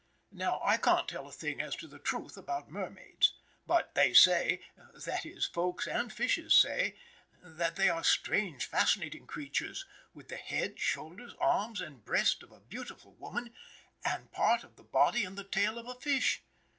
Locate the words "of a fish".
15.77-16.41